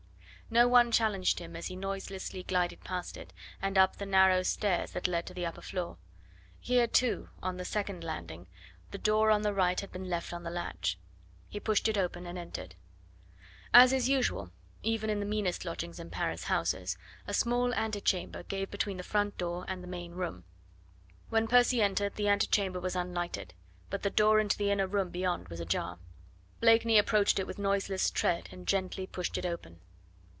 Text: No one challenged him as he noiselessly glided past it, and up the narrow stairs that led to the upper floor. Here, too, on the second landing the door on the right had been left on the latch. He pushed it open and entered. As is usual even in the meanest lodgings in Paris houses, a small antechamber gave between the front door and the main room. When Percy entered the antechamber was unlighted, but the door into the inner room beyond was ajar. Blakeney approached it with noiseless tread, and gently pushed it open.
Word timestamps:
No 0.53 0.67
one 0.67 0.91
challenged 0.91 1.39
him 1.39 1.55
as 1.55 1.67
he 1.67 1.77
noiselessly 1.77 2.43
glided 2.43 2.83
past 2.83 3.15
it, 3.15 3.31
and 3.61 3.77
up 3.77 3.95
the 3.95 4.05
narrow 4.05 4.43
stairs 4.43 4.91
that 4.91 5.07
led 5.07 5.25
to 5.27 5.33
the 5.33 5.45
upper 5.45 5.61
floor. 5.61 5.95
Here, 6.59 6.87
too, 6.87 7.29
on 7.41 7.55
the 7.55 7.63
second 7.63 8.03
landing 8.03 8.47
the 8.89 8.97
door 8.97 9.31
on 9.31 9.43
the 9.43 9.53
right 9.53 9.79
had 9.79 9.93
been 9.93 10.09
left 10.09 10.33
on 10.33 10.43
the 10.43 10.49
latch. 10.49 10.99
He 11.47 11.61
pushed 11.61 11.87
it 11.87 11.97
open 11.97 12.25
and 12.27 12.37
entered. 12.37 12.75
As 13.73 13.93
is 13.93 14.09
usual 14.09 14.51
even 14.83 15.09
in 15.09 15.21
the 15.21 15.25
meanest 15.25 15.63
lodgings 15.63 16.01
in 16.01 16.09
Paris 16.09 16.43
houses, 16.43 16.97
a 17.25 17.33
small 17.33 17.73
antechamber 17.73 18.43
gave 18.43 18.69
between 18.69 18.97
the 18.97 19.03
front 19.03 19.37
door 19.37 19.63
and 19.69 19.81
the 19.81 19.87
main 19.87 20.11
room. 20.15 20.43
When 21.29 21.47
Percy 21.47 21.81
entered 21.81 22.15
the 22.17 22.27
antechamber 22.27 22.81
was 22.81 22.97
unlighted, 22.97 23.53
but 23.89 24.03
the 24.03 24.09
door 24.09 24.37
into 24.41 24.57
the 24.57 24.69
inner 24.69 24.85
room 24.85 25.11
beyond 25.11 25.47
was 25.47 25.61
ajar. 25.61 25.97
Blakeney 26.59 26.97
approached 26.97 27.39
it 27.39 27.47
with 27.47 27.57
noiseless 27.57 28.09
tread, 28.11 28.49
and 28.51 28.67
gently 28.67 29.07
pushed 29.07 29.37
it 29.37 29.45
open. 29.45 29.79